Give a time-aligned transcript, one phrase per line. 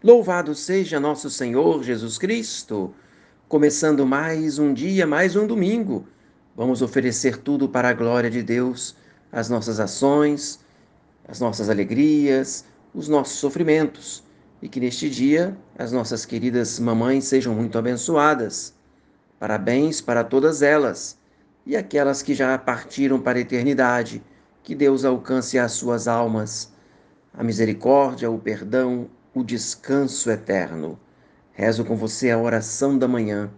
[0.00, 2.94] Louvado seja nosso Senhor Jesus Cristo!
[3.48, 6.06] Começando mais um dia, mais um domingo,
[6.54, 8.94] vamos oferecer tudo para a glória de Deus,
[9.32, 10.60] as nossas ações,
[11.26, 12.64] as nossas alegrias,
[12.94, 14.22] os nossos sofrimentos,
[14.62, 18.72] e que neste dia as nossas queridas mamães sejam muito abençoadas.
[19.36, 21.18] Parabéns para todas elas
[21.66, 24.22] e aquelas que já partiram para a eternidade,
[24.62, 26.72] que Deus alcance as suas almas.
[27.34, 30.98] A misericórdia, o perdão, o descanso eterno.
[31.52, 33.50] Rezo com você a oração da manhã,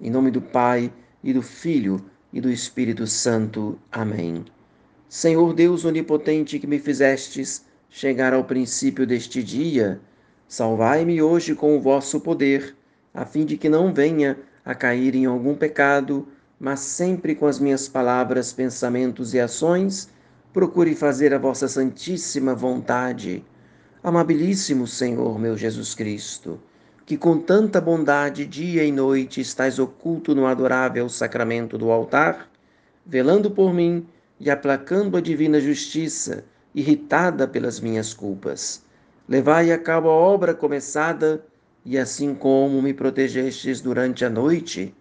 [0.00, 0.92] em nome do Pai
[1.22, 3.78] e do Filho e do Espírito Santo.
[3.90, 4.44] Amém.
[5.08, 10.00] Senhor Deus onipotente que me fizestes chegar ao princípio deste dia,
[10.46, 12.76] salvai-me hoje com o vosso poder,
[13.14, 17.58] a fim de que não venha a cair em algum pecado, mas sempre com as
[17.58, 20.10] minhas palavras, pensamentos e ações,
[20.52, 23.44] procure fazer a vossa santíssima vontade
[24.06, 26.60] Amabilíssimo Senhor meu Jesus Cristo,
[27.04, 32.48] que com tanta bondade dia e noite estás oculto no adorável sacramento do altar,
[33.04, 34.06] velando por mim
[34.38, 38.80] e aplacando a divina justiça, irritada pelas minhas culpas.
[39.28, 41.44] Levai a cabo a obra começada,
[41.84, 44.94] e assim como me protegestes durante a noite,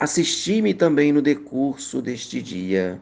[0.00, 3.00] assisti-me também no decurso deste dia.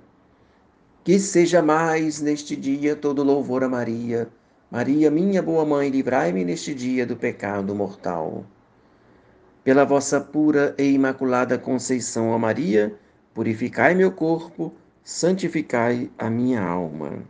[1.03, 4.29] Que seja mais neste dia todo louvor a Maria
[4.73, 8.47] Maria, minha boa mãe, livrai-me neste dia do pecado mortal.
[9.63, 12.99] Pela vossa pura e imaculada conceição, ó Maria,
[13.35, 14.73] purificai meu corpo,
[15.05, 17.23] santificai a minha alma.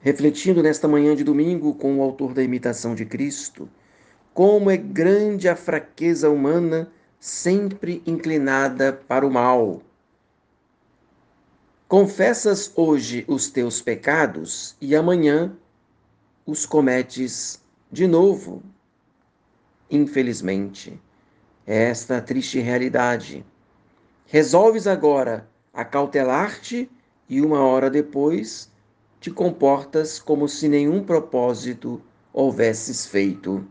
[0.00, 3.66] Refletindo nesta manhã de domingo com o autor da imitação de Cristo,
[4.34, 9.80] como é grande a fraqueza humana, sempre inclinada para o mal
[11.90, 15.52] Confessas hoje os teus pecados e amanhã
[16.46, 17.60] os cometes
[17.90, 18.62] de novo.
[19.90, 21.02] Infelizmente,
[21.66, 23.44] é esta a triste realidade.
[24.24, 26.88] Resolves agora acautelar-te
[27.28, 28.70] e uma hora depois
[29.18, 32.00] te comportas como se nenhum propósito
[32.32, 33.66] houvesses feito.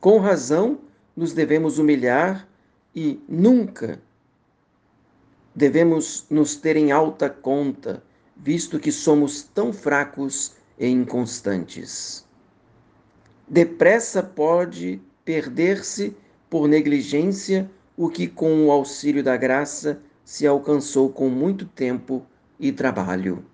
[0.00, 0.80] Com razão,
[1.14, 2.48] nos devemos humilhar
[2.92, 4.02] e nunca
[5.60, 8.02] devemos nos ter em alta conta,
[8.34, 12.26] visto que somos tão fracos e inconstantes.
[13.46, 16.16] Depressa pode perder-se
[16.48, 22.24] por negligência o que, com o auxílio da graça, se alcançou com muito tempo
[22.58, 23.44] e trabalho.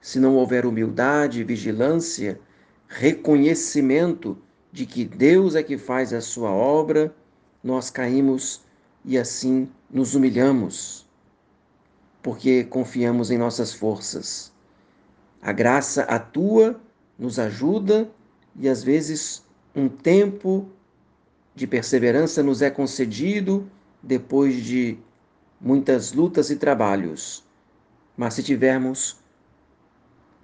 [0.00, 2.40] Se não houver humildade, vigilância,
[2.88, 4.38] reconhecimento
[4.72, 7.14] de que Deus é que faz a sua obra,
[7.62, 8.64] nós caímos
[9.04, 11.06] e assim nos humilhamos,
[12.22, 14.52] porque confiamos em nossas forças.
[15.40, 16.80] A graça atua,
[17.18, 18.10] nos ajuda
[18.56, 20.68] e às vezes um tempo
[21.54, 23.68] de perseverança nos é concedido
[24.02, 24.98] depois de
[25.60, 27.44] muitas lutas e trabalhos.
[28.16, 29.16] Mas se tivermos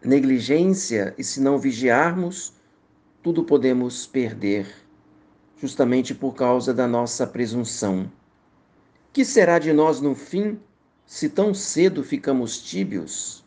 [0.04, 2.52] negligência e se não vigiarmos,
[3.22, 4.66] tudo podemos perder,
[5.60, 8.10] justamente por causa da nossa presunção.
[9.12, 10.58] Que será de nós no fim,
[11.06, 13.44] se tão cedo ficamos tíbios?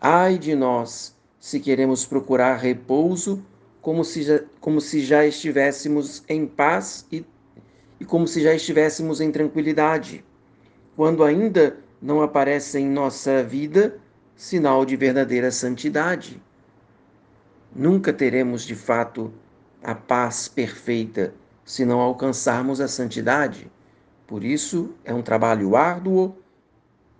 [0.00, 3.42] Ai de nós, se queremos procurar repouso,
[3.80, 7.24] como se já, como se já estivéssemos em paz e,
[7.98, 10.24] e como se já estivéssemos em tranquilidade,
[10.94, 13.98] quando ainda não aparece em nossa vida
[14.36, 16.42] sinal de verdadeira santidade.
[17.74, 19.32] Nunca teremos de fato
[19.82, 21.32] a paz perfeita
[21.64, 23.70] se não alcançarmos a santidade.
[24.26, 26.36] Por isso, é um trabalho árduo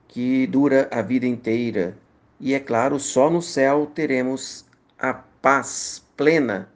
[0.09, 1.97] que dura a vida inteira.
[2.41, 4.67] E é claro, só no céu teremos
[4.99, 6.69] a paz plena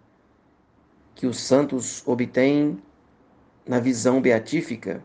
[1.15, 2.79] que os santos obtêm
[3.67, 5.05] na visão beatífica.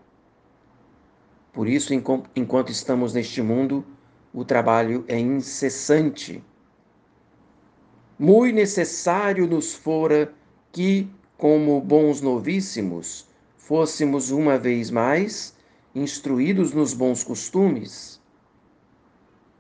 [1.51, 3.85] Por isso, enquanto estamos neste mundo,
[4.33, 6.43] o trabalho é incessante.
[8.19, 10.33] Muito necessário nos fora
[10.71, 13.27] que, como bons novíssimos,
[13.65, 15.55] fôssemos uma vez mais
[15.95, 18.21] instruídos nos bons costumes.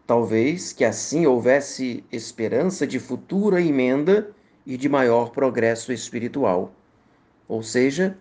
[0.05, 4.29] Talvez que assim houvesse esperança de futura emenda
[4.63, 6.71] e de maior progresso espiritual.
[7.47, 8.15] Ou seja,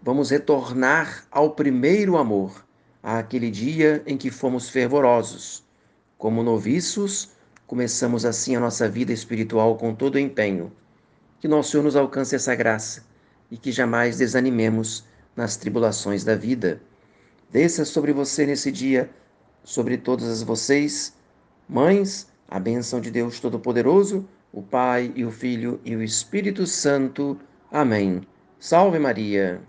[0.00, 2.64] vamos retornar ao primeiro amor,
[3.02, 5.62] àquele dia em que fomos fervorosos.
[6.16, 7.28] Como noviços,
[7.66, 10.72] começamos assim a nossa vida espiritual com todo o empenho.
[11.40, 13.04] Que nosso Senhor nos alcance essa graça
[13.50, 15.04] e que jamais desanimemos
[15.36, 16.80] nas tribulações da vida.
[17.50, 19.10] Desça sobre você nesse dia,
[19.62, 21.14] sobre todas vocês,
[21.68, 27.38] mães, a bênção de Deus Todo-Poderoso, o Pai e o Filho e o Espírito Santo.
[27.70, 28.22] Amém.
[28.58, 29.60] Salve Maria!